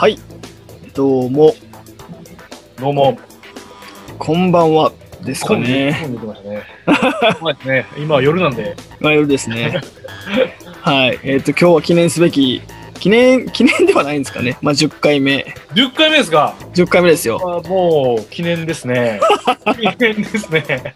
[0.00, 0.18] はい。
[0.94, 1.54] どうも、
[2.78, 3.18] どうも。
[4.18, 4.92] こんばんは
[5.22, 5.60] ですかね。
[5.62, 6.08] ね。
[7.38, 7.86] そうですね。
[7.98, 8.76] 今は夜なんで。
[8.98, 9.78] まあ、夜ですね。
[10.80, 11.20] はい。
[11.22, 12.62] えっ、と、今日は記念すべき、
[12.98, 14.56] 記念、記念ではないんですかね。
[14.62, 15.44] まあ、10回目。
[15.74, 17.62] 10回目ですか？10回目ですよ。
[17.62, 19.20] あもう、記念ですね。
[19.78, 20.94] 記念ですね。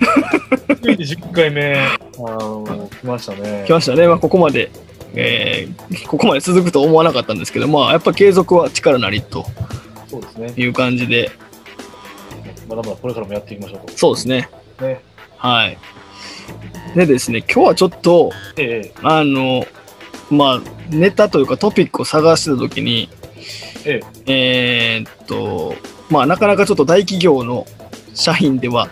[0.82, 1.76] ついに10回目。
[1.76, 3.64] あの、来ましたね。
[3.66, 4.08] 来ましたね。
[4.08, 4.70] まあ、ここまで、
[5.16, 9.46] えーここまで続くと思わなかったんですけど、まあ、やっぱ継続は力なりと
[10.08, 10.52] そうですね。
[10.56, 11.30] いう感じで、
[12.68, 13.96] まだまだこれからもやっていきましょうと。
[13.96, 14.48] そうですね。
[14.80, 15.00] ね。
[15.36, 15.78] はい。
[16.94, 19.66] でですね、今日はちょっと、えあの、
[20.30, 23.08] まあ、ネタというかトピックを探してたときに、
[23.84, 25.74] ええーっと、
[26.10, 27.66] まあ、なかなかちょっと大企業の
[28.14, 28.88] 社員では、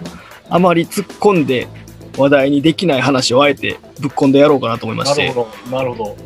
[0.49, 1.69] あまり突っ込んで
[2.17, 5.77] 話題にできない話をあえてぶっ込んでやろうかなと思いまして、なるほど。
[5.77, 6.17] なるほど。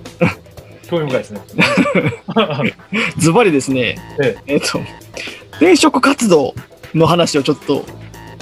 [0.89, 1.41] 興味深いですね。
[3.19, 4.81] ズバリですね、ええーっと、
[5.53, 6.55] 転職活動
[6.95, 7.85] の話をちょっと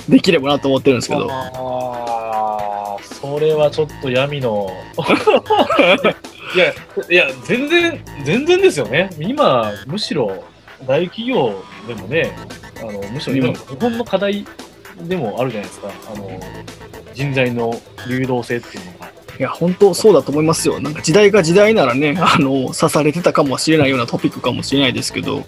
[0.09, 4.71] できればなと思ってるんですけど、ああ、それはちょっと闇の。
[6.55, 6.73] いや、
[7.11, 9.11] いや、全然、全然ですよね。
[9.19, 10.45] 今、むしろ
[10.87, 12.31] 大企業でもね、
[12.79, 14.47] あのむしろ今の日本の課題
[15.03, 15.91] でもあるじゃないですか。
[16.15, 16.41] あの
[17.15, 17.75] 人材の
[18.09, 19.16] 流動性っていうのが。
[19.39, 20.81] いや、本当そうだと思いますよ。
[20.81, 25.45] なんか時代が時代ならね、 あの、刺されてたかもしれないようなトピックかもしれないですけど、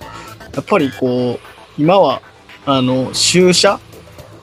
[0.55, 2.23] やっぱりこう、今は、
[2.67, 3.81] あの、就社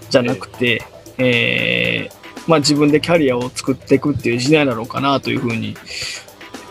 [0.09, 0.83] じゃなくて、
[1.17, 5.75] えーまあ自分でキャリアを作っていくっていう時代なのかなというふうに、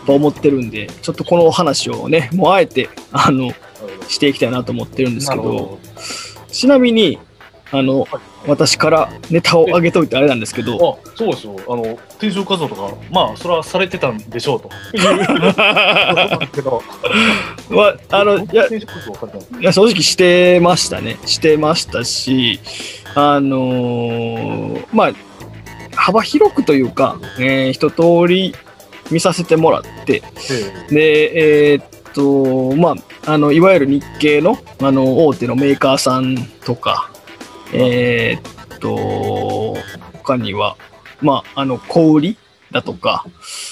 [0.07, 3.51] 思ってるんで、ちょっとこの話をね、もうあえて、あの、
[4.07, 5.79] していきたいなと思ってるんですけど、なるほ
[6.47, 7.19] ちなみに、
[7.71, 8.07] あの、
[8.47, 10.99] 私からネタを上げといてあれなんですけど、ど。
[11.03, 11.55] あ、そうですよ。
[11.67, 11.81] あの、
[12.17, 14.69] 転職活動とか、まあ、それはされてたんでしょうと。
[19.59, 21.17] いや、正直してましたね。
[21.25, 22.59] してましたし、
[23.15, 25.11] あのーまあ、
[25.95, 28.53] 幅広くというか、えー一通り
[29.11, 30.23] 見させてもらって、
[30.89, 32.95] えで、えーっと、ま
[33.25, 36.35] あ、あの、いわゆる日系の、あの、大手のメーカーさん
[36.65, 37.11] とか、
[37.73, 39.75] えーっと、
[40.13, 40.77] 他には、
[41.21, 42.37] まあ、あの、小売り
[42.71, 43.25] だとか、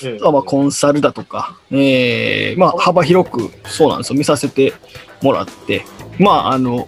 [0.04, 0.12] ええ。
[0.14, 4.18] えあとはまあコンサルだとか、えーまあ、幅広くそうなんですよ。
[4.18, 4.74] 見させて
[5.22, 5.86] もらって
[6.20, 6.88] まああの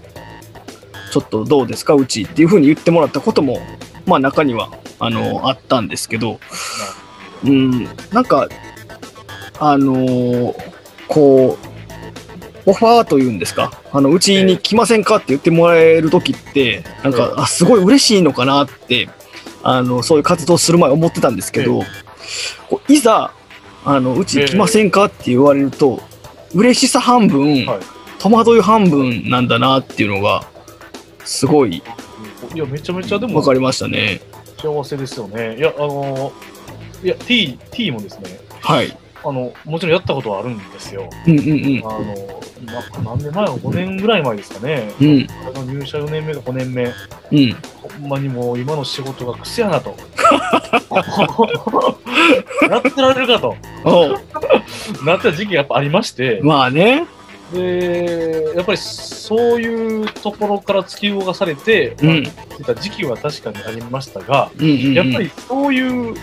[1.11, 3.59] ちょっとどうですかうちっていうふうに言ってもらったことも
[4.05, 6.39] まあ中にはあのあったんですけど
[7.44, 8.47] うんなんか
[9.59, 10.53] あのー
[11.07, 11.75] こう
[12.65, 13.71] オファーというんですか？
[13.91, 19.09] あのうちに来ませんかって言ってもらえる時ってなんか、ええあすごい嬉しいのかなって
[19.63, 21.83] あのそういう活動する前思ってたんですけど、
[22.87, 23.31] いざ
[23.83, 26.01] あのうち来ませんかって言われると、
[26.53, 27.79] 嬉しさ半分、はい
[28.17, 30.47] 戸惑い半分なんだなっていうのが
[31.23, 31.83] すごい
[32.55, 34.19] いや、めちゃめちゃでも分かりましたね。
[34.59, 35.57] 幸せですよね。
[35.57, 36.31] いや、あの
[37.03, 38.97] いや、T、T もですね、はい。
[39.28, 41.09] あの、もちろんやったことはあるんですよ。
[41.25, 42.16] うんうんうんあの、
[42.62, 44.91] 今、何年前 ?5 年ぐらい前ですかね。
[45.02, 45.28] うん
[45.68, 46.84] 入社4年目か5年目。
[46.84, 46.91] うん。
[48.00, 49.96] ほんまにもう今の仕事が癖やなと。
[52.69, 53.56] やってられるかと。
[55.03, 56.40] なった時期がやっぱありまして。
[56.44, 57.07] まあね。
[57.52, 62.31] で、やっぱりそういうところから突き動かされて、うんま
[62.62, 66.16] あた時期は確かにありましたが、うんうんうん、やっぱりそういう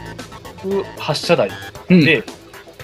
[0.99, 1.51] 発射台
[1.91, 2.23] うん、で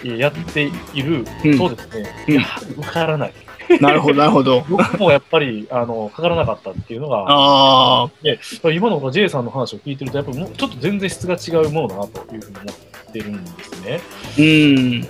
[0.04, 3.32] やっているうんとですね、うんやはり受からない。
[3.80, 4.64] なるほどなるほど。
[4.68, 8.10] 僕もやっぱりあのかからなかったっていうのが、ああ、
[8.70, 14.00] 今の J さんの話を聞いてると、やっぱりもうちょっと全然質が違うものだなというふうに思ってるんですね。
[14.38, 15.00] うん。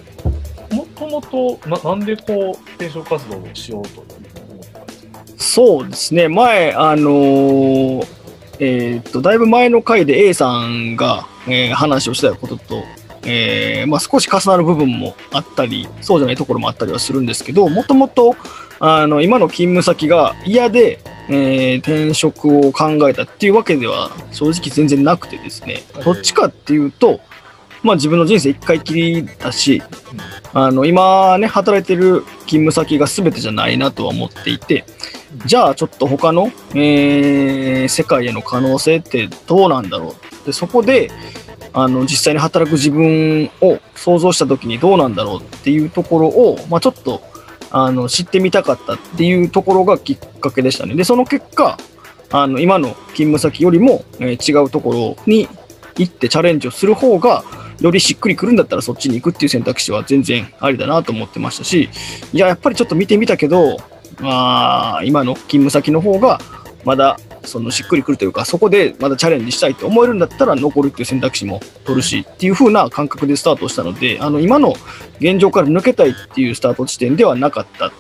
[0.76, 5.20] もともとな、なんでこう、転職活動をしようというふうに思ったんですか？
[5.36, 6.26] そうですね。
[6.28, 8.06] 前、あのー
[8.60, 12.82] えーっと、だいぶ前の回で A さんが、えー話をしたことと、
[13.24, 18.36] えーまあ、少し重なる部分もあったり、そうじゃないところもあったりはするんですけど、もともと、
[18.80, 26.04] あの、今の勤務先が嫌で、えー転職を考えたっていうわけでは正直全然なくてですね、はい。
[26.04, 27.20] どっちかっていうと、
[27.82, 29.82] まあ自分の人生一回きりだし、
[30.54, 34.84] あの、今ね、働いてる勤務先が全てじゃないなとは思っていて、
[35.44, 41.10] じゃあちょっと他の、えー世界への可能性ってどうなんだろうでそこで
[41.72, 47.22] あの実際に働く自分を想像した時にどうなんだろうっていうところを、まあ、ちょっと
[47.70, 50.94] あの知ってみたかったっていうところがきっかけでしたね。
[50.94, 51.78] でその結果
[52.30, 55.48] あの今の勤務先よりも、えー違うところに
[55.96, 57.42] 行ってチャレンジをする方が
[57.80, 61.88] よりしっくりくるんだったらそっちに行くっていう選択肢は全然ありだなと思ってましたし、
[62.32, 63.76] いや、やっぱりちょっと見てみたけど、
[64.20, 66.40] まあ、今の勤務先の方が、
[66.84, 74.74] まだそのしっくりくるというか、そこでまだチャレンジしたいと思えるんだったら残るっていう選択肢も取るしっていう風な感覚でスタートしたので、あの今の
[75.20, 77.92] 現状から抜けたいっていうスタート地点ではなかったっ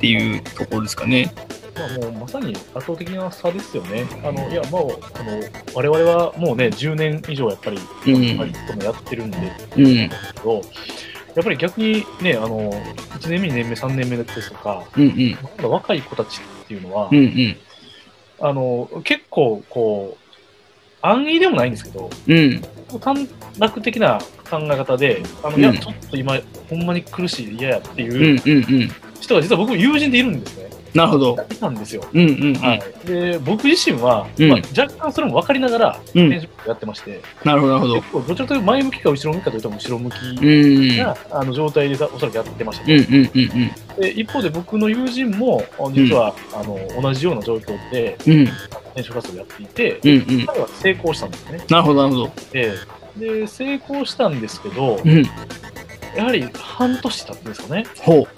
[0.00, 1.32] ていうところですかね。
[1.74, 4.04] まあ、もうまさに圧倒的な差ですよね。
[4.22, 5.40] あのいや、もう、あの
[5.74, 9.38] 我々はもうね、10年以上やっぱり、うんパリットもやってるんで、
[9.76, 9.84] うん。
[9.84, 10.10] け
[10.42, 10.62] ど、
[11.34, 15.38] やっぱり逆にね、あの1年目、2年目、3年目ですとか、うんうん。
[15.56, 17.56] まだ若い子たちっていうのは、うんうん。
[18.42, 20.22] あの結構こう、
[21.00, 22.62] 安易でもないんですけど、うん。
[23.00, 23.14] 短
[23.58, 24.18] 絡的な
[24.50, 28.90] 考え方で、あのうんいや、ちょっと今、ほんまに苦しい、嫌やってうんいう。
[29.20, 30.61] 人が実は僕も友人でいるんですね。
[30.94, 31.36] なるほど。
[31.50, 32.04] いたんですよ。
[32.12, 32.54] うんうんうん。
[32.54, 37.94] はい、で僕自身は、うんまあ、若干それも分かりながら、うん転職やってまして、なるほど、なるほど。
[37.96, 40.96] 結構どちらかというと前向きか後ろ向きかというと後ろ向きうん。
[40.98, 45.62] な、あの状態でおそらくやってました、うんうんうんで一方で僕の友人も
[45.92, 48.32] 実は、あの同じような状況でうん。
[48.40, 48.48] うん
[48.92, 50.46] 転職活動をやっていて、うんうん。
[50.46, 51.64] 彼は成功したんですね。
[51.70, 52.32] なるほど、なるほど。
[52.52, 52.74] で
[53.16, 55.22] で成功したんですけど、うん。
[56.16, 57.86] やはり半年経ってんですかね。
[58.00, 58.28] ほう。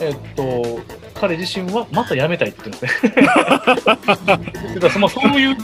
[0.00, 0.80] えっと、
[1.20, 4.24] 彼自身はまた辞めたいって言ってるんです
[4.66, 4.74] ね。
[4.74, 5.62] て かそのそういうこ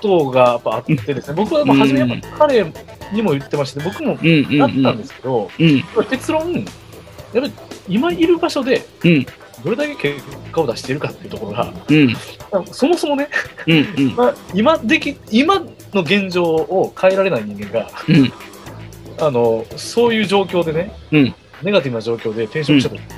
[0.00, 2.64] とがやっぱあってですね、僕はまあ初めやっぱ彼
[3.12, 4.98] にも言ってまして、僕もなったんうん。
[4.98, 5.84] ですけど、うん。
[6.10, 6.64] 結論、やっ
[7.34, 7.52] ぱり
[7.88, 9.26] 今いる場所でうん。
[9.62, 10.22] どれだけ結
[10.52, 12.16] 果を出しているかっていうところが、うん。
[12.70, 13.28] そもそもね、
[13.66, 14.14] うんうん。
[14.16, 15.62] まあ、今でき、今
[15.92, 18.32] の現状を変えられない人間が、うん。
[19.20, 21.34] あの、そういう状況でね、うん。
[21.62, 23.14] ネガティブな状況で転職した時と、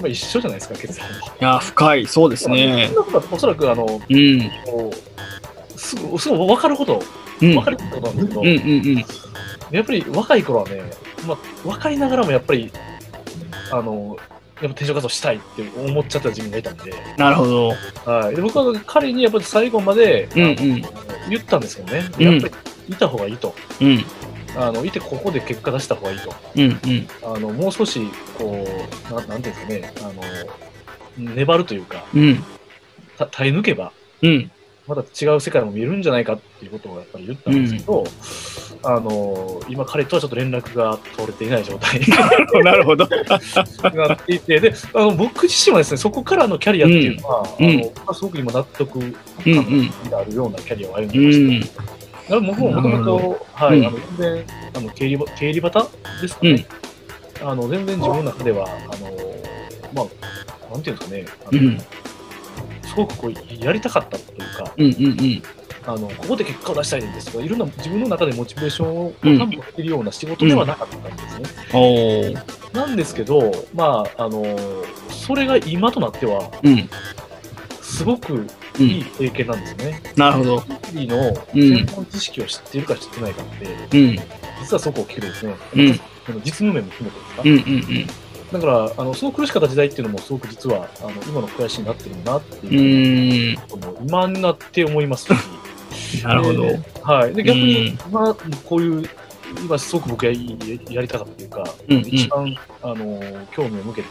[0.00, 1.08] まあ一緒じゃないですか、結論。
[1.08, 2.06] いや、深い。
[2.06, 2.96] そうですねそん。
[2.96, 4.50] なことはおそらく、あの、うん。
[4.64, 7.02] こうすぐ、すぐ分かること、
[7.42, 7.54] うん。
[7.54, 8.56] 分かることなんですけど、うんうんう
[8.96, 9.04] ん。
[9.70, 10.82] やっぱり若い頃はね、
[11.26, 12.72] まあ、分かりながらもやっぱり、
[13.70, 14.16] あの、
[14.60, 17.68] やっぱ転職活動したいって思っちゃった自分がいたんで、なるほど。
[18.04, 20.82] はい、で僕は彼にやっぱり最後まで、うんうん
[21.28, 22.54] 言ったんですけどね、うんやっぱり
[22.88, 24.04] いた方がいいと、うん。
[24.56, 27.08] あのいてここで結果出した方がいいと、うんうん。
[27.22, 28.00] あのもう少し
[28.36, 28.66] こ
[29.10, 32.44] うな、なんていうんですかね、あの粘るというか、うん。
[33.18, 33.92] た耐え抜けば、
[34.22, 34.50] うん。
[34.86, 38.04] また違う世界も見えるんじゃないかっていうことをやっぱり言ったんですけど、
[38.82, 42.06] あの今、彼とはちょっと連絡が取れていない状態に
[42.64, 43.06] なるほど。
[43.06, 49.12] なっていて、であの僕自身はですね、そこからのキャリアっていうのは、うんあの僕はすごく今納得うん
[49.44, 49.90] うん。
[50.10, 51.60] があるようなキャリアを歩んでうまして、ん。
[51.60, 51.97] だから
[52.28, 54.44] 僕ももともと、はい、うんあの全然、
[54.74, 55.86] あの経理ば経理バタ
[56.20, 56.66] ですかね、
[57.42, 59.10] あの全然自分の中では、あの
[59.94, 61.78] まあ、なんていうんですかね、あのうん。
[61.78, 65.42] すごくこうやりたかったというか、うんうんうん。
[65.86, 71.44] あのここで結果を出したいんですとか、いろんな自分の中でモチベーションをうん担保しているような仕事ではなかったんですね。
[71.72, 72.74] おー。
[72.74, 74.44] なんですけど、まあ、あの
[75.08, 76.90] それが今となっては、うん。
[77.80, 78.46] すごくうん。
[78.78, 80.02] いい経験なんですね。
[80.16, 80.60] なるほど。
[80.60, 83.46] 経理の専門知識を知っているか知ってないかっ
[83.90, 84.18] て、うん。
[84.60, 88.06] 実はそこを聞けてですね、うんその実務面も含めてですか、うんうん
[88.52, 92.74] だからあの、その苦しかった時代っていうのもすごく実はあの今の肥やしになってるんだなってうん。
[92.74, 93.68] ういうーん。
[93.68, 95.26] ことも今になって思います
[95.92, 96.62] し、 なるほど。
[96.62, 99.10] ではい、で逆にうこういう、
[99.64, 100.38] 今すごく僕がや
[100.90, 104.08] やりたかったというか、うんうん一番あの興味を向けて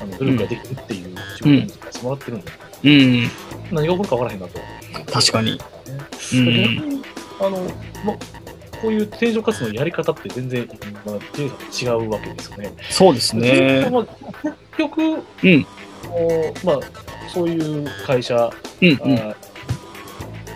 [0.00, 2.52] あの努力ができるっていう仕事にさせてもらってるんで、
[2.84, 3.30] うん。
[3.72, 4.60] 何が起こるか分からへんなと。
[5.12, 5.60] 確かに。
[7.40, 7.58] あの、
[8.04, 8.12] ま、
[8.82, 10.68] こういう転職活動のやり方って全然、
[11.04, 12.72] まあ、っていうか違うわけですよね。
[12.90, 13.88] そうですね。
[13.90, 14.06] まあ
[14.42, 15.66] 結局、うん。
[16.08, 16.80] こうまあ、
[17.32, 19.18] そういう会社、うんうん。
[19.18, 19.34] あ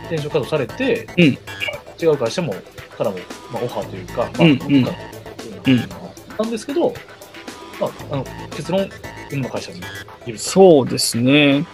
[0.04, 1.38] 転職活動されて、うん
[2.02, 2.54] 違う会社も
[3.00, 3.16] からも、
[3.50, 4.96] まあ、オファーというか、まあ、うんうん僕か
[5.66, 6.90] うのがあったんですけど、
[7.80, 8.90] まあ、あの結論、
[9.32, 9.80] 今の会社に
[10.26, 10.44] いると。
[10.44, 11.66] そうですね。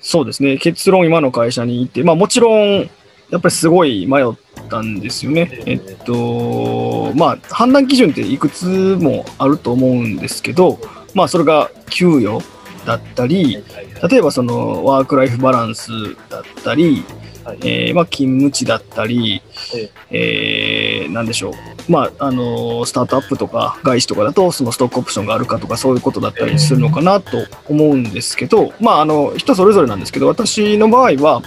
[0.00, 0.58] そうですね。
[0.58, 2.90] 結論、今の会社にいて、まあもちろん、
[3.30, 4.34] やっぱりすごい迷っ
[4.68, 5.50] たんですよね。
[5.64, 8.66] えっと、まあ判断基準っていくつ
[9.00, 10.78] もあると思うんですけど、
[11.14, 12.44] まあそれが給与
[12.84, 13.64] だったり、
[14.10, 15.90] 例えばそのワークライフバランス
[16.28, 17.02] だったり、
[17.44, 17.58] はい。
[17.62, 19.42] えーまあ、勤務地だったり、
[19.74, 21.06] ええ。
[21.08, 21.52] ーなんでしょう、
[21.88, 31.42] まああのスタートアップとか外資とかだとそのストックオプションがあるかとかそういうことだったりするのかなと思うんですけど、まあ、あの人それぞれなんですけど私の場合は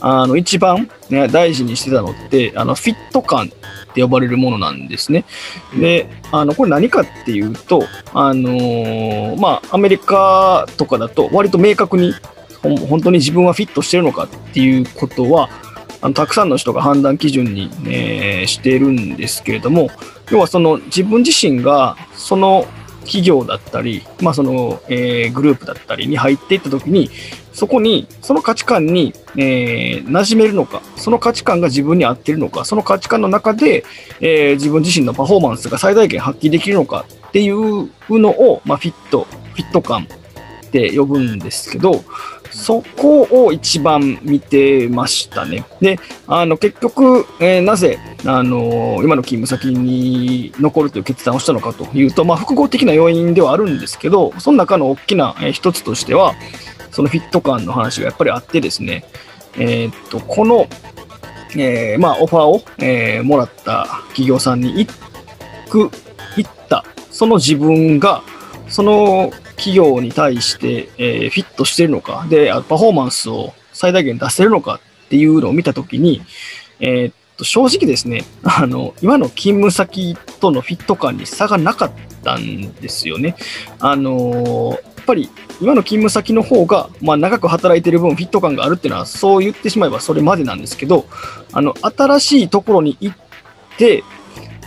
[0.00, 3.48] あの一番、ね、大事にしてたのってあのフィット感っ
[3.94, 5.24] て呼ばれるものなんですね。
[5.78, 12.12] であのこれ何かっていうと、あのーまあ、アメリカとかだと割と明確に
[12.86, 15.48] 本当に自分はフィットしてるのかっていうことは
[16.00, 19.90] あのたくさんの人が判断基準に、えーしているんですけれども、
[20.30, 22.66] 要はその自分自身がその
[23.00, 27.10] 企業だったり、まあその、えーグループだったりに入っていったときに、
[27.52, 33.84] そこに、その価値観に、えー馴染めるのか、その価値観が自分に合ってるのか、その価値観の中で、
[34.20, 40.06] えー自分自身のパフォーマンスが最大限発揮できるのかっていうのを、まあ、フィット、フィット感
[40.66, 42.04] って呼ぶんですけど、
[42.56, 45.66] そこを一番見てましたね。
[45.80, 56.34] で、あの、結局、えーなぜ、あの今の勤務先に残るという決断をしたのかというと、まあ、複合的な要因ではあるんですけど、その中の大きな、えー一つとしては、
[56.90, 59.04] そのフィット感の話がやっぱりあってですね、
[59.58, 60.66] えーっと、この、
[61.56, 64.90] えーまあ、オファーを、えーもらった企業さんに行
[65.68, 65.90] く、
[66.36, 68.22] 行った、その自分が、
[68.68, 76.22] その企業に対して、えーフィットしてるのか、で、パフォーマンスを最大限出せるのかっていうのを見たときに、
[76.80, 81.90] えーっと、正直ですね、あの、今の勤務先とのフィット感に差がなかっ
[82.22, 83.36] たんですよね。
[83.78, 91.06] あのやっぱり今の勤務先の方が、まあ、長く働いてる分フィット感があるっていうのは、そう言ってしまえばそれまでなんですけど、
[91.52, 93.16] あの、新しいところに行っ
[93.78, 94.02] て、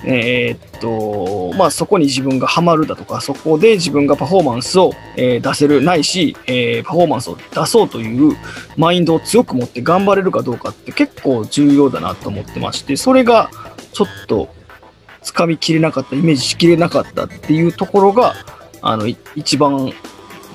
[0.05, 8.35] えーっと、まあ、そこに自分がハマるだとか、そこで自分がパフォーマンスを、えー出せる、ないし、えーパフォーマンスを出そうという
[8.77, 13.49] マインドを強く持って頑張れるかどうかって結構重要だなと思ってまして、それが
[13.93, 14.49] ちょっと
[15.21, 18.35] 掴みきれなかった、イメージしきれなかったっていうところが、
[18.81, 19.91] あの、い一番、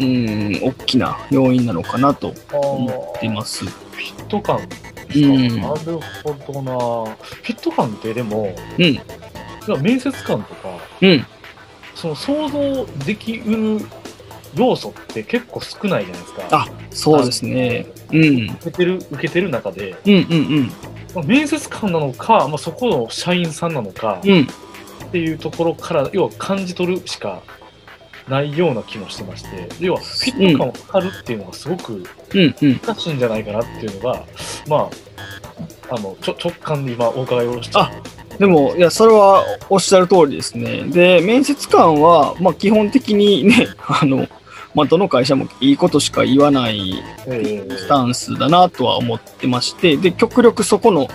[0.00, 3.64] うん、大きな要因なのかなと思っています。
[3.64, 4.68] フィット感で
[5.14, 7.16] すか、うんなるほどな。
[7.16, 9.00] フィット感ってでも、うん、
[9.78, 11.26] 面接官とか、うん、
[11.94, 13.86] その想像できうる
[14.56, 16.48] 要素って結構少ないじゃないですか。
[16.52, 17.86] あ、そうですね。
[18.12, 20.72] うん、うん、受けてる、受けてる中で、うん、うん、
[21.14, 24.42] まあ面接官なのか、まあ、そこの社員さんなのかうん。
[24.42, 24.46] っ
[25.10, 27.42] ていうところから、要は感じ取るしか
[28.28, 32.04] ないような気もしてまして、要はフィット感を測るっていうのがすごく
[32.34, 32.78] うん、うん。
[32.78, 34.24] 難しいんじゃないかなっていうのが、
[34.66, 34.90] ま
[35.90, 37.90] あ、あの、ちょ直感で今お伺いをして、あ
[38.38, 40.84] でも、いや、それはおっしゃる通りですね。
[40.84, 44.26] で、面接官は、まあ、基本的にね、 あの、
[44.74, 51.08] まあ、どの会社もいいことしか言わないえースタンスだなとは思ってまして、で、極力そこの、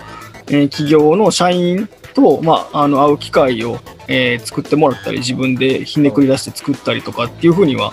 [0.48, 7.92] えー企業の社員と、まあ、あの、会う機会を、えー作ってもらったり、自分でひねくり出して作ったりとかっていうふうには、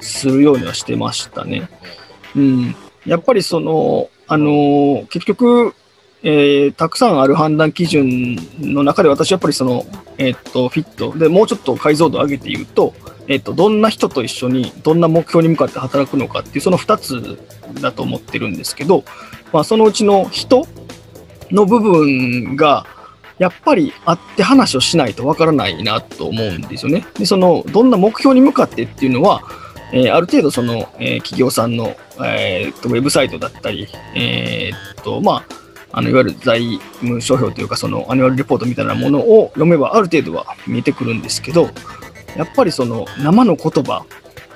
[0.00, 1.68] するようにはしてましたね。
[2.34, 2.76] うん。
[3.06, 5.74] やっぱりその、あのー結局、
[6.22, 9.84] えーたくさんある判断基準の中で私やっぱりその、
[10.18, 12.94] えーっと、フィットでもうちょっと解像度を上げて言うと、
[13.28, 17.38] えーっと、どんな人と一緒にどんな目標に向かって働くのかっていうその2つ
[17.80, 19.04] だと思ってるんですけど、
[19.52, 20.66] まあ、そのうちの人
[21.50, 22.86] の部分が
[23.38, 27.06] やっぱり会って話をしないとわからないなと思うんですよね。
[27.18, 29.42] で、その、どんな目標に向かってっていうのは、
[29.92, 35.65] えーある程度その、えー企業さんの、えーっとウェブサイトだったり、えーっと、まあ、
[35.96, 41.70] あのいわゆる財務諸表というか、そのアニュアルレポートみたいなものを読めばある程度は見えてくるんですけど、
[42.36, 44.04] やっぱりその生の言葉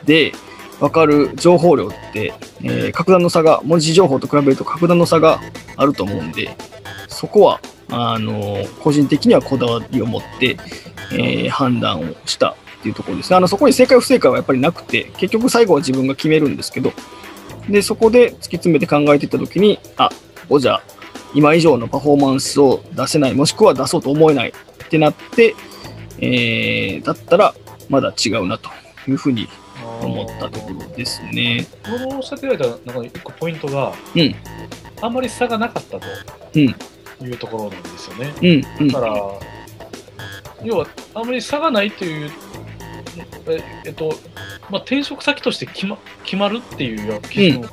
[0.05, 0.33] で
[0.81, 5.41] 分かる情報量って、えー格段の差が、文字情報と比べると格段の差が
[5.79, 6.55] あると思うんで、
[7.09, 10.59] そこは、あの個人的にはこだわりを持って、
[11.13, 13.37] えー判断をしたっていうところですね。
[13.37, 16.93] あのそこに正解不正解はやっぱりなくて、結局最後は自分が決めるんですけど、
[17.67, 20.11] で、そこで突き詰めて考えていったときに、あ、
[20.43, 20.83] ここじゃ
[21.35, 25.55] 今以上のパフォーマンスを出せない、もしくは出そうと思えないってなって、
[26.19, 27.55] えー、だったら
[27.89, 28.71] まだ違うなと
[29.09, 29.49] いうふうに
[30.03, 31.67] 思ったところですね。
[31.85, 34.35] このおっしゃっていただいた中に一個ポイントが、うん。
[35.03, 36.07] あんまり差がなかったと
[36.55, 36.63] うん。
[36.63, 38.33] いうところなんですよね。
[38.43, 38.89] うん、うん。
[38.89, 39.15] だか、ら、
[40.63, 42.31] 要は、あんまり差がないという、
[43.47, 44.15] ええっと、
[44.71, 47.69] まあ、転職先として決ま決まるっていうような基準が、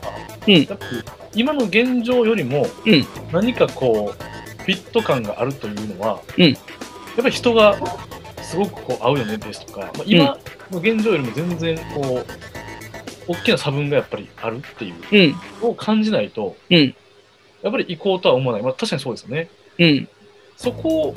[0.48, 0.54] うん。
[0.54, 1.04] やっぱり
[1.38, 3.06] 今の現状よりもうん。
[3.32, 6.46] 何かこう、フィット感があるというのは、うん。
[6.46, 6.56] やっ
[7.18, 7.78] ぱり人が
[8.42, 10.38] すごくこう合うよねですとか、まあ、今
[10.72, 12.26] の現状よりも全然こ
[13.28, 16.96] う、大きな差分がやっぱりあるっていううん、のを感じないと、うん。
[17.62, 18.64] やっぱり行こうとは思わない。
[18.64, 19.50] まあ、確かにそうですよね。
[19.80, 20.10] うん、
[20.56, 21.14] そこ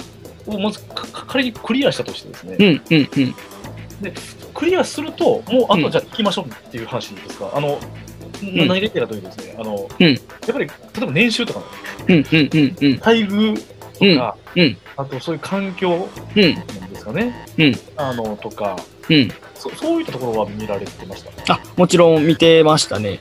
[0.46, 0.80] をまず
[1.26, 3.34] 仮にクリアしたとしてですね、うん、うん、うん、
[4.52, 7.50] クリアすると、もうあうんとじゃあ行きましょうっていう話ですか。
[7.54, 7.78] あの、ん
[8.42, 10.18] 何が言ってたというとですね、あの、うんやっ
[10.52, 10.64] ぱり、例
[11.02, 11.62] えば年収とか、
[12.09, 17.47] うん、うん、うん、うん、待遇とか、うんあとそういう環境うん、なんですかね。
[17.59, 18.76] うんあの、とか、
[19.09, 19.30] うん。
[19.54, 21.54] そそういったところは見られてました？
[21.54, 23.18] あ、もちろん見てましたね。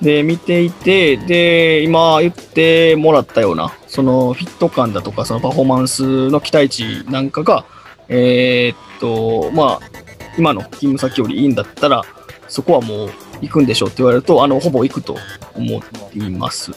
[0.00, 7.64] で、見ていて、で、今言ってもらったような、そのフィット感だとか、そのパフォーマンスの期待値なんかが、
[8.08, 9.80] えーっと、まあ、
[10.38, 12.02] 今の勤務先よりいいんだったら、
[12.48, 15.16] そこはもう行くんでしょうって言われると、あの、ほぼ行くと
[15.54, 16.72] 思っています。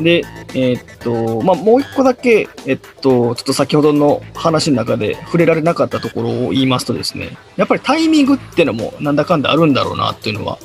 [0.00, 0.24] で、
[0.54, 10.58] えーっと、まあ、もう一個だけ、えっと、ちょっと先ほどの話の中で触れられなかったところを言いますとですね、やっぱりタイミングってのもなんだかんだあるんだろうなっていうのは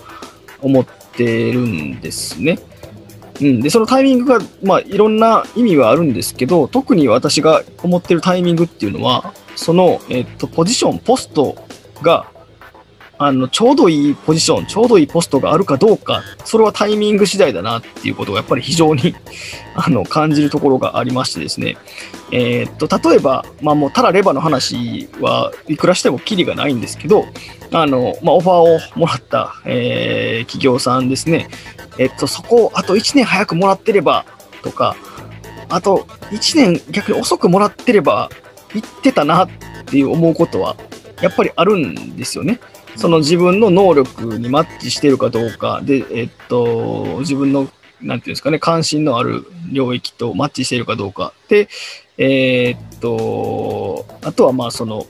[0.61, 2.59] 思ってるんですね。
[3.39, 11.55] うん、で、そのタイミングが、まあ、いろんな意味はあるんですけど、特に私が思ってるタイミングっていうのは、その、えっと、ポジション、ポスト
[12.01, 12.27] が、
[13.23, 19.13] あの、ちょうどいいポジション、ちょうどいいポストがあるかどうか、それはタイミング次第だなっていうことが、やっぱり非常に
[19.77, 21.77] あの、感じるところがありましてですね。
[22.31, 27.27] えーっと、例えば、まあもう、たらレバの話はいくらしてもキリがないんですけど、
[27.71, 31.47] あの、まあ、オファーをもらった、えー企業さんですね。
[31.99, 34.25] えっと、そこをあと1年早くもらってれば、
[34.63, 34.95] とか、
[35.69, 38.31] あと1年逆に遅くもらってれば、
[38.73, 39.49] 行ってたなっ
[39.85, 40.75] ていう思うことは、
[41.21, 42.59] やっぱりあるんですよね。
[42.95, 47.67] その自分の能力にマッチしてるかどうか、で、えっと、自分の、
[48.01, 51.33] なんていうんですかね、関心のある領域とマッチしているかどうか。
[51.47, 51.69] で、
[52.17, 55.05] えっと、あとはまあその、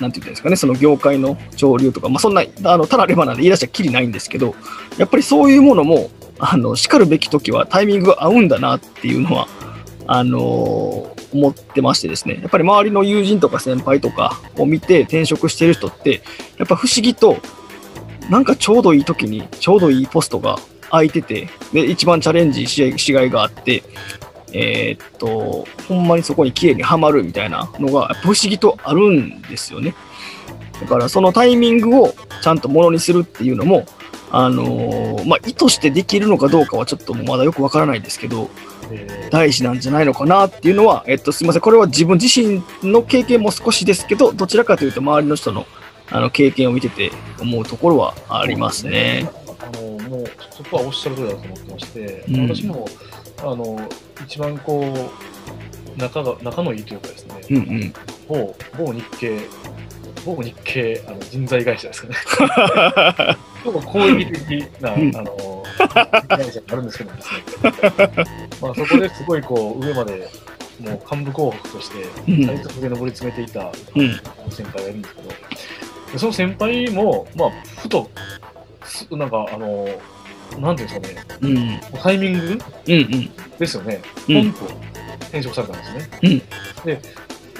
[0.00, 4.54] なんていうんですかね、その業界の潮流とか、まあそんな、あの、ただレバなんで言い出したらきりないんですけど、
[4.98, 9.48] やっぱりそういうものも、あの、叱るべき時はタイミングが合うんだなっていうのは、
[10.06, 16.22] あの思ってましてですね、やっぱり周りの友人とか先輩とかを見て転職してる人って、
[16.56, 17.38] やっぱ不思議と、
[18.30, 20.58] なんかちょうどいい時にちょうどいいポストが
[20.90, 23.82] 空いてて、で、一番チャレンジししがいがあって、
[24.52, 29.94] えーっと、ほんまにそこに綺麗にはまるみたいなのが、不思議とあるんですよね。
[30.80, 33.86] だからそのタイミングをちゃんとものにするっていうのも、
[34.30, 38.48] あのーまあ、意図してできるのかどうかはちょっとまだよくわからないですけど、
[39.30, 45.66] 大事なんじゃないのかなっていうのは、えっと、すみません、これは自分自身の経験も少しですけど、どちらかというと周りの人の
[46.10, 49.28] あの経験を見てて思うところはありますね。
[49.58, 52.86] あのもうそこはおっしゃる通りだと思ってまして、うん私も
[53.38, 53.80] あの
[54.24, 57.94] 一番こう仲が仲のいいというかですね、うんうん。
[58.28, 59.40] 某某日系
[60.24, 62.14] 某日系あの人材会社ですかね。
[63.64, 67.42] ちょっと好意的な、うんあの会社があるんですけどもですね。
[68.60, 70.28] まあそこですごいこう上まで
[70.80, 72.46] もう幹部候補としてうん。
[72.46, 75.28] 最速で上り詰めていたうん先輩がいるんですけど、
[76.12, 78.10] でその先輩も、まあ、ふと、
[78.84, 79.88] すなんか、あの、
[80.60, 81.56] なんていうんですかね、うん。
[81.56, 84.52] うんタイミングうんですよね、うん。
[84.52, 84.74] ポンと
[85.22, 86.18] 転職されたんですね。
[86.22, 86.38] うん。
[86.86, 87.00] で、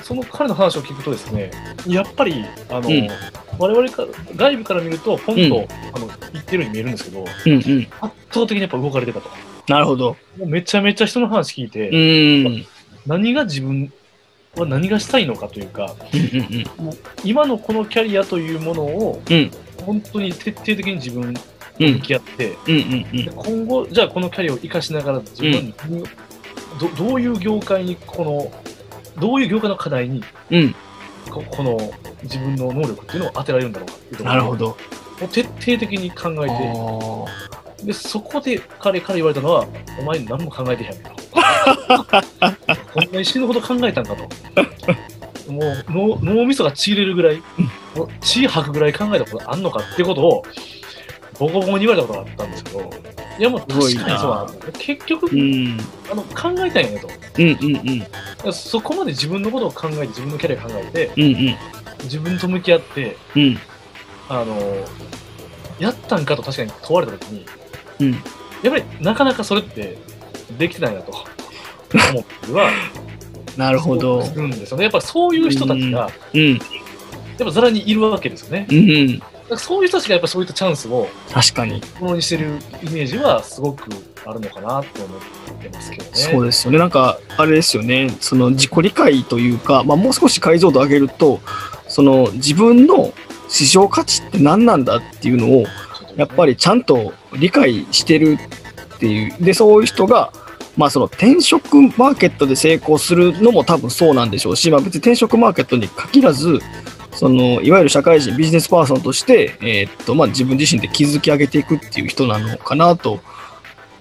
[0.05, 1.51] その彼の話を聞くとですね、
[1.89, 3.09] やっぱり、あの、うん
[3.57, 5.49] 我々か外部から見ると、ポンと、うん
[5.95, 7.89] あの言ってるように見えるんですけど、うんうん。
[8.01, 9.31] 圧倒的にやっぱ動かれてたと。
[9.69, 10.17] なるほど。
[10.37, 12.47] もうめちゃめちゃ人の話聞いて、うん。
[12.47, 12.67] うん
[13.07, 13.93] 何が自分
[14.57, 16.67] は何がしたいのかというか、うん
[17.23, 19.51] 今のこのキャリアというものを、うん
[19.87, 21.35] 本当に徹底的に自分うん。
[21.35, 21.35] う
[21.79, 25.75] 向んき合って、今後、じゃあこのキャリアを生かしながら自分に、
[26.81, 28.64] どどういう業界にこの、
[29.19, 30.61] どういう業界の課題にうん。
[30.63, 30.75] うん。
[31.31, 31.79] ここの
[32.23, 34.69] 自分の能力っていうのを当てられるんだろうかっていうところなるほど。
[35.23, 39.67] を徹底的に考あえて、でそこで彼から言われたのは、
[40.01, 41.11] お前何も考えてへんやんと。
[42.93, 44.29] こんなに死ぬほど考えたんかと。
[45.51, 47.43] もう脳脳みそがちぎれるぐらい、
[47.95, 50.43] もう血吐くぐらい考えたことあんのかってことを、
[51.39, 52.91] ボコボコに言われたことがあったんですけど、
[53.39, 54.73] いやもう確かにそうだなと。
[54.79, 55.79] 結局、うん。
[56.11, 57.09] あの考えたんやねと。
[57.39, 58.07] うんうんうん。
[58.53, 61.57] そこまで自分のことを考えて、自分のキャリア考えて、うんうん。
[62.05, 63.59] 自分と向き合って、うん。
[64.29, 64.57] あの、
[65.79, 67.47] やったんかと確かに問われたときに、
[68.01, 68.13] うん。
[68.13, 68.23] やっ
[68.71, 69.99] ぱりなかなかそれって
[70.59, 71.21] できてないなと思
[72.21, 72.71] っては、
[73.57, 74.23] なるほど。
[74.23, 74.85] するんですよね。
[74.85, 76.53] やっぱそういう人たちが、うん。
[76.55, 76.61] やっ
[77.39, 78.67] ぱざらにいるわけですよね。
[78.71, 79.23] うんうん。
[79.57, 81.83] そういう人たちがやっぱそういったチャンスを確かに。
[82.01, 83.91] ものにしてるイメージはすごく
[84.25, 86.11] あるのかなと思ってますけどね。
[86.13, 86.79] そうですよね。
[86.79, 88.11] なんか、あれですよね。
[88.21, 91.41] その自己理解というか、まあ、もう少し解像度上げると、
[91.89, 93.13] その自分の
[93.49, 95.65] 市場価値って何なんだっていうのを、
[96.17, 98.39] やっぱり、りちゃんと理解してる
[98.97, 99.45] っていう。
[99.45, 100.33] で、そういう人が、
[100.77, 106.61] まあその転職マーケットで成功するのも多分そうなんでしょうし、まあ別に転職マーケットに限らず、
[107.15, 113.21] そのいわゆる社会人、ビジネスパーソンとして、えーっと、まあ自分自身で築き上げていくっていう人なのかなと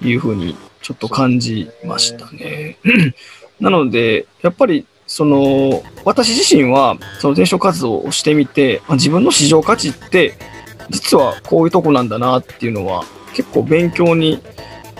[0.01, 2.77] いうふうにちょっと感じましたね。
[3.59, 10.33] なので、やっぱりその私自身はその転職活動をしてみて、まあ自分の市場価値って
[10.89, 14.41] 実はこういうとこなんだなっていうのは結構勉強に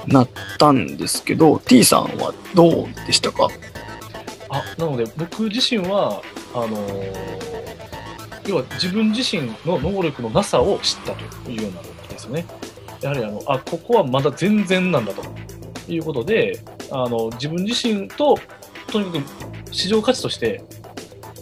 [0.07, 3.47] なったんですけど、T さんはどうでしたか？
[4.49, 6.21] あなので僕自身は
[6.53, 7.82] あのー
[8.47, 12.45] 要は自分自身の能力のなさを知ったというようなことですよね。
[13.01, 15.23] やはりあのあここはまだ全然なんだと
[15.91, 16.59] いうことで
[16.91, 18.37] あの自分自身と
[18.87, 20.63] とにかく市場価値として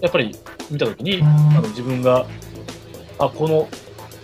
[0.01, 0.35] やっぱり
[0.69, 2.25] 見たときにあの自分が
[3.19, 3.67] あこの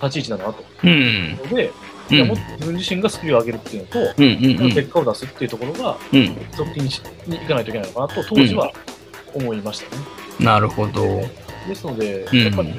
[0.01, 0.89] 立ち位置なんだなとうん。
[0.89, 4.71] いうので、うんいやもっと自分自身がスキルを上げるっていうのと、うんうんうん。
[4.73, 6.37] 結果を出すっていうところがうん。
[6.53, 8.71] 続きにしに行かないといけないのかなと当時は
[9.33, 10.01] 思いましたね。
[10.39, 11.21] なるほど。
[11.67, 12.73] ですので、うんやっぱり、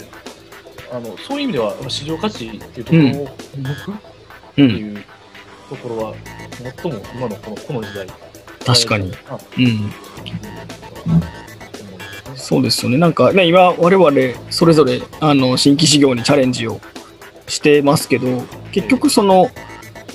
[0.91, 3.95] あのそういう意味では、市場価値っていうところを抜くっ
[4.59, 4.69] うん。
[4.69, 5.05] ていう
[5.69, 6.15] ところは、
[6.83, 8.07] 最も今のこのこの時代、
[8.67, 9.13] 確かに。
[12.35, 12.99] そうですよね。
[12.99, 14.13] なんかね、今、我々、
[14.51, 16.81] それぞれ、あの、新規事業にチャレンジを
[17.47, 19.51] してますけど、結局、その、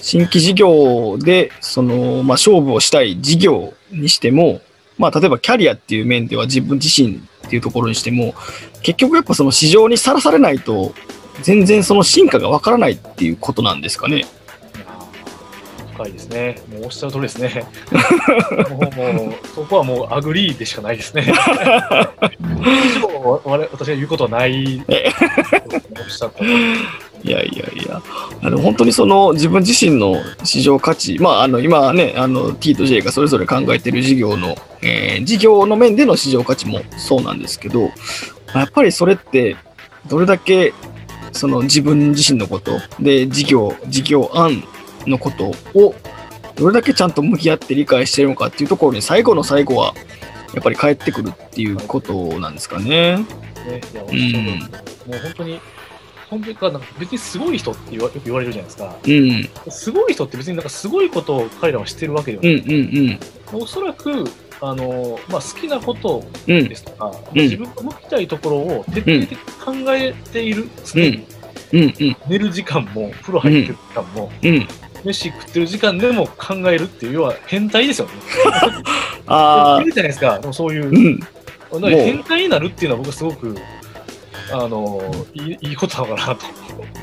[0.01, 4.61] 新規事業で、その、まあ、勝負をしたい事業にしても、
[4.97, 8.33] まあ、例えばキャリアっていう面では自分自身っていうところにしても、
[8.81, 10.93] 結局やっぱその市場にさらされないと、
[11.41, 14.25] 全然その進化がわからないっていうことなんですかね。
[15.93, 16.57] 深いですね。
[16.71, 17.65] もうおっしゃる通りですね。
[18.69, 21.23] もうもうそこはもう agree でしかないですね。
[22.43, 24.83] 以上私が言うことはない。
[24.87, 26.43] おっしゃった
[27.23, 28.01] いやいやいや、
[28.41, 37.91] あの本当にその自分自身の市場価値、まあ、あの今ね、あの T と J がそれぞれ考えている事業の、えー事業の面での市場価値もそうなんですけど、
[38.53, 39.55] やっぱりそれって、
[40.07, 40.73] どれだけ
[41.33, 44.63] その自分自身のこと、で、事業、事業案
[45.07, 45.95] のことを、
[46.55, 49.93] どれだけちゃんと向き合って理解してるのかっていうところに、最後の最後は、
[50.53, 53.17] やっぱり返ってくるっていうことなんですかね。
[53.65, 54.43] ね、いや、おっしゃる通り。
[54.43, 55.59] もう本当に、
[56.29, 58.95] 本当になんか別にすごい人って言わよく言われるじゃないですか。
[59.05, 63.19] うん、すごい人って別になんかすごいことを彼らはしてるわけではうん、ない。
[63.53, 64.25] うん、おそらく、
[64.61, 67.41] あの、まあ、好きなことうん、うんで、すとか、うん。
[67.41, 69.37] 自分が向きたいところを徹底的に
[69.85, 71.25] 考えている、うん、
[71.73, 74.67] うん、寝る時間も、風呂入ってる時間も、うん。
[75.03, 78.13] 飯食ってる時間でも考えるっていう、要は変態ですよね。
[79.27, 81.19] あいるじゃないですか、そういう。
[81.79, 83.57] 変態になるっていうのは僕はすごく、
[84.51, 85.01] あの、
[85.33, 86.45] いいいいことなのかなと。
[86.45, 86.49] い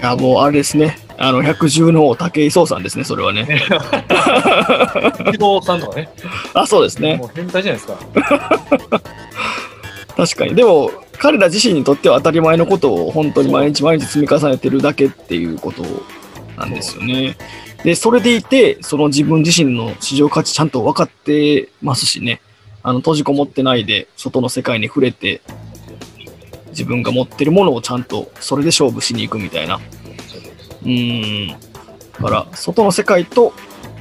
[0.02, 0.98] や、もうあれですね。
[1.18, 3.42] あの、百獣の王武井壮さんですね、それはね。
[3.42, 6.08] 伊藤さんとかね、
[6.54, 7.16] あ、そうですね。
[7.16, 9.00] もう変態じゃないですか。
[10.16, 10.54] 確かに。
[10.54, 15.82] でも、彼ら自身にとっては当たり前のことを本当に毎日毎日積み重ねてるだけっていうこと
[16.56, 17.36] なんですよね。
[17.84, 22.40] で、それでいて、その自分自身の市場価値ちゃんと分かってますしね。
[22.82, 25.42] あの、閉じこもってないで、外の世界に触れて、
[26.80, 29.78] 自分が持ってるものをちゃんとそれで勝負しに行くみたいな。
[30.82, 31.48] うん。
[31.48, 31.54] だ
[32.18, 33.52] から、外の世界と、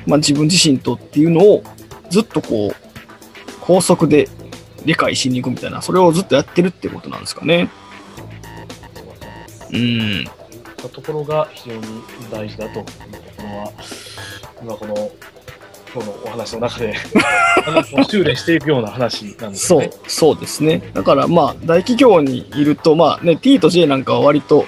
[0.08, 1.62] まあ、自分自身とっていうのを
[2.10, 2.76] ずっとこう、
[3.60, 4.30] 高速で
[4.86, 7.70] 理解しに行くみたいな、それをずっとやってるってことなんですかね。
[9.74, 10.24] うん。
[10.94, 11.82] ところが非常に
[12.32, 12.92] 大事だというこ
[13.36, 13.74] とは、
[14.62, 15.12] 今この、
[15.94, 16.96] 今日のお話の中で、
[18.10, 20.92] 修練していくような話なんですそうそうですね。
[20.94, 24.66] だからまあ、大企業にいると、まあね、T と J なんかは割と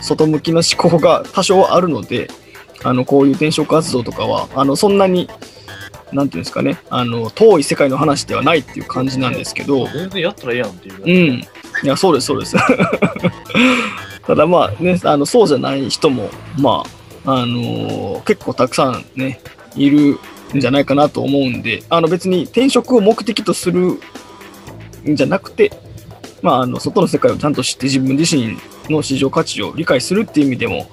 [0.00, 2.30] 外向きな思考が多少あるので、
[2.82, 5.28] あの、こういう転職活動とかは、あの、そんなに、
[6.12, 10.94] なんていうんですかね、あの、遠い世界の話ではないっていう感じなんですけど、全然やったらええやんっていう。
[11.02, 11.40] うん。
[11.40, 11.46] い
[11.86, 12.56] や、そうです、そうです。
[14.26, 16.84] ただまあね、あの、そうじゃない人も、ま
[17.24, 19.40] あ、あのー結構たくさんね、
[19.76, 20.18] いる
[20.56, 23.98] んじゃないかなと思うんで、あの別に転職を目的とする
[25.08, 25.72] んじゃなくて、
[26.42, 28.56] まあ、あの、外の世界をちゃんと知って自分自身
[28.88, 30.90] の市場価値を理解するっていう意味でも、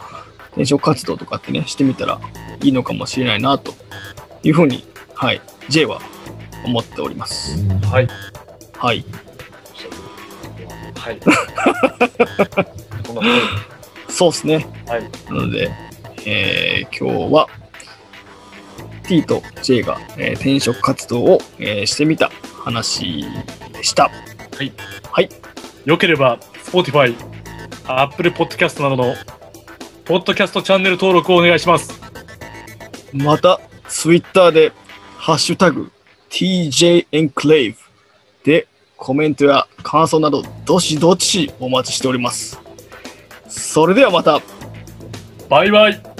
[0.51, 2.19] 転職活動とかってね、してみたら
[2.61, 3.73] いいのかもしれないな、と
[4.43, 6.01] いうふうに、はい、J は
[6.65, 7.57] 思っております。
[7.85, 8.07] はい。
[8.77, 9.05] はい。
[10.95, 11.19] はい。
[14.09, 14.67] そうですね。
[14.87, 15.03] ろはい。
[15.29, 15.71] なので、
[16.25, 17.47] えー今日は
[19.07, 22.29] T と J が、えー転職活動を、えーしてみた
[22.63, 23.25] 話
[23.73, 24.11] でした。
[25.85, 27.15] よければ、Spotify、
[27.87, 29.15] Apple Podcast などの、
[30.03, 31.99] ポッドキャストチャンネル登録をお願いします。
[33.13, 34.73] また、Twitter で、
[35.17, 35.91] ハッシュタグ
[36.29, 37.75] TJ Enclave
[38.43, 38.67] で
[38.97, 42.59] コメントや感想など、どしどしお待ちしております。
[43.47, 44.41] それではまた。
[45.49, 46.16] バイバイ